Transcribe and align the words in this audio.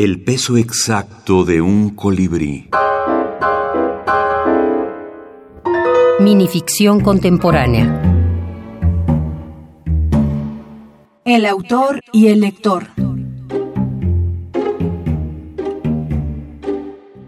El 0.00 0.22
peso 0.22 0.56
exacto 0.56 1.42
de 1.42 1.60
un 1.60 1.90
colibrí. 1.90 2.70
Minificción 6.20 7.00
contemporánea. 7.00 8.00
El 11.24 11.44
autor 11.46 12.00
y 12.12 12.28
el 12.28 12.42
lector. 12.42 12.86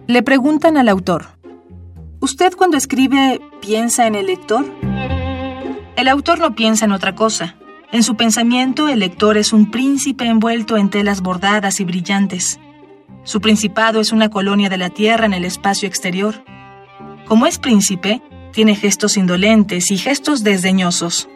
Le 0.07 0.23
preguntan 0.23 0.77
al 0.77 0.89
autor, 0.89 1.25
¿usted 2.21 2.52
cuando 2.57 2.77
escribe 2.77 3.41
piensa 3.61 4.07
en 4.07 4.14
el 4.14 4.27
lector? 4.27 4.64
El 5.96 6.07
autor 6.07 6.39
no 6.39 6.55
piensa 6.55 6.84
en 6.84 6.93
otra 6.93 7.16
cosa. 7.16 7.57
En 7.93 8.04
su 8.04 8.14
pensamiento, 8.14 8.88
el 8.88 9.00
lector 9.00 9.36
es 9.36 9.52
un 9.52 9.72
príncipe 9.72 10.25
envuelto 10.25 10.77
en 10.77 10.90
telas 10.90 11.22
bordadas 11.22 11.80
y 11.80 11.84
brillantes. 11.84 12.61
Su 13.25 13.40
principado 13.40 14.00
es 14.00 14.12
una 14.12 14.30
colonia 14.30 14.68
de 14.68 14.79
la 14.79 14.90
tierra 14.90 15.26
en 15.26 15.32
el 15.32 15.44
espacio 15.44 15.89
exterior. 15.89 16.45
Como 17.26 17.46
es 17.46 17.58
príncipe, 17.58 18.22
tiene 18.53 18.76
gestos 18.76 19.17
indolentes 19.17 19.90
y 19.90 19.98
gestos 19.98 20.45
desdeñosos. 20.45 21.29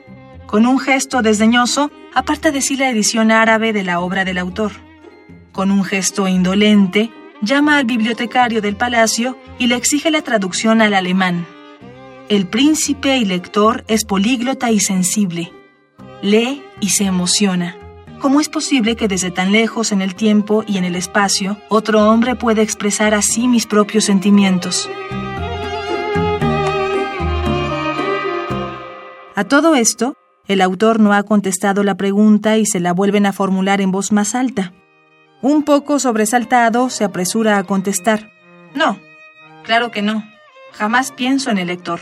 Con 0.46 0.66
un 0.66 0.78
gesto 0.78 1.22
desdeñoso, 1.22 1.90
aparta 2.14 2.52
de 2.52 2.62
sí 2.62 2.76
la 2.76 2.88
edición 2.88 3.32
árabe 3.32 3.72
de 3.72 3.82
la 3.82 3.98
obra 3.98 4.24
del 4.24 4.38
autor. 4.38 4.72
Con 5.50 5.72
un 5.72 5.82
gesto 5.82 6.28
indolente, 6.28 7.10
llama 7.42 7.78
al 7.78 7.84
bibliotecario 7.84 8.60
del 8.60 8.76
palacio 8.76 9.36
y 9.58 9.66
le 9.66 9.74
exige 9.74 10.12
la 10.12 10.22
traducción 10.22 10.82
al 10.82 10.94
alemán. 10.94 11.46
El 12.28 12.46
príncipe 12.46 13.16
y 13.16 13.24
lector 13.24 13.84
es 13.88 14.04
políglota 14.04 14.70
y 14.70 14.78
sensible 14.78 15.52
lee 16.24 16.64
y 16.80 16.88
se 16.88 17.04
emociona. 17.04 17.76
¿Cómo 18.18 18.40
es 18.40 18.48
posible 18.48 18.96
que 18.96 19.08
desde 19.08 19.30
tan 19.30 19.52
lejos 19.52 19.92
en 19.92 20.00
el 20.00 20.14
tiempo 20.14 20.64
y 20.66 20.78
en 20.78 20.84
el 20.84 20.96
espacio 20.96 21.58
otro 21.68 22.08
hombre 22.08 22.34
pueda 22.34 22.62
expresar 22.62 23.12
así 23.12 23.46
mis 23.46 23.66
propios 23.66 24.04
sentimientos? 24.04 24.90
A 29.36 29.44
todo 29.44 29.74
esto, 29.74 30.16
el 30.48 30.62
autor 30.62 30.98
no 30.98 31.12
ha 31.12 31.24
contestado 31.24 31.82
la 31.82 31.96
pregunta 31.96 32.56
y 32.56 32.64
se 32.64 32.80
la 32.80 32.94
vuelven 32.94 33.26
a 33.26 33.34
formular 33.34 33.82
en 33.82 33.90
voz 33.90 34.10
más 34.10 34.34
alta. 34.34 34.72
Un 35.42 35.62
poco 35.62 35.98
sobresaltado, 35.98 36.88
se 36.88 37.04
apresura 37.04 37.58
a 37.58 37.64
contestar. 37.64 38.32
No, 38.74 38.98
claro 39.62 39.90
que 39.90 40.00
no. 40.00 40.24
Jamás 40.72 41.12
pienso 41.12 41.50
en 41.50 41.58
el 41.58 41.66
lector. 41.66 42.00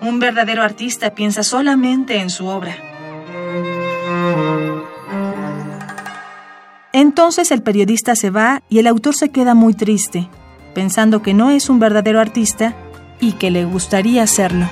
Un 0.00 0.20
verdadero 0.20 0.62
artista 0.62 1.14
piensa 1.16 1.42
solamente 1.42 2.20
en 2.20 2.30
su 2.30 2.46
obra. 2.46 2.87
Entonces 6.98 7.52
el 7.52 7.62
periodista 7.62 8.16
se 8.16 8.28
va 8.28 8.64
y 8.68 8.80
el 8.80 8.88
autor 8.88 9.14
se 9.14 9.28
queda 9.28 9.54
muy 9.54 9.72
triste, 9.72 10.28
pensando 10.74 11.22
que 11.22 11.32
no 11.32 11.48
es 11.50 11.70
un 11.70 11.78
verdadero 11.78 12.18
artista 12.18 12.74
y 13.20 13.34
que 13.34 13.52
le 13.52 13.64
gustaría 13.64 14.26
serlo. 14.26 14.68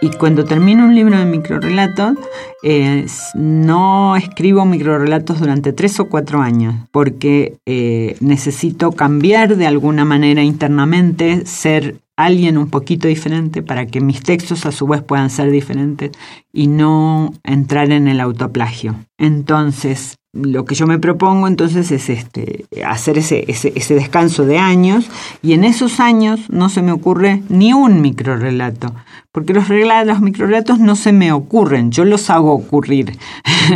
Y 0.00 0.10
cuando 0.10 0.44
termino 0.44 0.84
un 0.84 0.94
libro 0.94 1.18
de 1.18 1.24
microrelatos, 1.24 2.18
eh, 2.62 3.06
no 3.34 4.16
escribo 4.16 4.64
microrelatos 4.64 5.40
durante 5.40 5.72
tres 5.72 5.98
o 6.00 6.08
cuatro 6.08 6.42
años, 6.42 6.74
porque 6.90 7.56
eh, 7.64 8.16
necesito 8.20 8.92
cambiar 8.92 9.56
de 9.56 9.66
alguna 9.66 10.04
manera 10.04 10.42
internamente, 10.42 11.46
ser 11.46 11.96
alguien 12.16 12.56
un 12.58 12.68
poquito 12.68 13.08
diferente 13.08 13.62
para 13.62 13.86
que 13.86 14.00
mis 14.00 14.22
textos 14.22 14.66
a 14.66 14.72
su 14.72 14.86
vez 14.86 15.02
puedan 15.02 15.30
ser 15.30 15.50
diferentes 15.50 16.12
y 16.52 16.66
no 16.66 17.32
entrar 17.44 17.90
en 17.90 18.08
el 18.08 18.20
autoplagio. 18.20 18.96
Entonces, 19.18 20.16
lo 20.42 20.64
que 20.64 20.74
yo 20.74 20.86
me 20.86 20.98
propongo 20.98 21.48
entonces 21.48 21.90
es 21.90 22.08
este, 22.08 22.66
hacer 22.84 23.18
ese, 23.18 23.44
ese, 23.48 23.94
descanso 23.94 24.44
de 24.44 24.58
años 24.58 25.08
y 25.42 25.52
en 25.52 25.64
esos 25.64 26.00
años 26.00 26.50
no 26.50 26.68
se 26.68 26.82
me 26.82 26.92
ocurre 26.92 27.42
ni 27.48 27.72
un 27.72 28.00
microrelato, 28.00 28.94
porque 29.32 29.54
los, 29.54 29.68
los 29.68 30.20
microrelatos 30.20 30.78
no 30.78 30.96
se 30.96 31.12
me 31.12 31.32
ocurren, 31.32 31.90
yo 31.90 32.04
los 32.04 32.30
hago 32.30 32.52
ocurrir. 32.52 33.18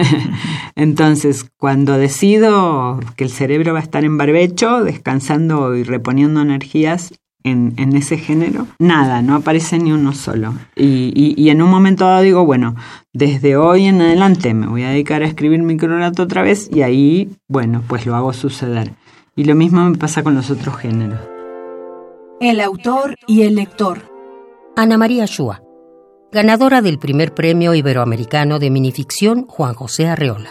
entonces, 0.77 1.47
cuando 1.57 1.99
decido 1.99 3.01
que 3.17 3.25
el 3.25 3.31
cerebro 3.31 3.73
va 3.73 3.81
a 3.81 3.83
estar 3.83 4.05
en 4.05 4.19
barbecho, 4.19 4.83
descansando 4.85 5.75
y 5.77 5.83
reponiendo 5.83 6.41
energías, 6.41 7.13
en, 7.45 7.75
en, 7.77 7.97
ese 7.97 8.19
género, 8.19 8.67
nada, 8.79 9.23
no 9.23 9.35
aparece 9.35 9.79
ni 9.79 9.93
uno 9.93 10.13
solo. 10.13 10.55
Y, 10.77 11.35
y, 11.37 11.51
en 11.51 11.63
un 11.63 11.71
momento 11.71 12.05
dado 12.05 12.23
digo, 12.23 12.45
bueno, 12.45 12.75
desde 13.13 13.57
hoy 13.57 13.87
en 13.87 14.01
adelante 14.01 14.55
me 14.55 14.67
voy 14.67 14.83
a 14.83 14.91
dedicar 14.91 15.23
a 15.23 15.27
escribir 15.27 15.63
micronato 15.63 16.23
otra 16.23 16.43
vez 16.43 16.71
y 16.73 16.83
ahí, 16.83 17.31
bueno, 17.49 17.83
pues 17.87 18.07
lo 18.07 18.15
hago 18.15 18.33
suceder. 18.33 18.93
Y 19.37 19.45
lo 19.45 19.55
mismo 19.55 19.89
me 19.89 19.97
pasa 19.97 20.23
con 20.23 20.35
los 20.35 20.51
otros 20.51 20.77
géneros. 20.77 21.21
El 22.41 22.61
autor 22.61 23.17
y 23.27 23.43
el 23.43 23.57
lector. 23.57 24.11
Ana 24.77 24.97
María 24.97 25.27
Shua, 25.27 25.63
ganadora 26.33 26.81
del 26.81 26.99
primer 26.99 27.35
premio 27.35 27.75
iberoamericano 27.75 28.59
de 28.59 28.71
minificción 28.71 29.47
Juan 29.47 29.75
José 29.75 30.09
Arreola. 30.09 30.51